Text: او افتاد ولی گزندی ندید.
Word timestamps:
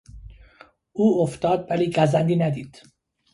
او 0.93 1.21
افتاد 1.21 1.67
ولی 1.69 1.91
گزندی 1.91 2.35
ندید. 2.35 2.81